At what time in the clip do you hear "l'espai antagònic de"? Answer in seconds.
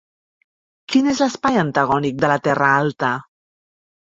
1.25-2.33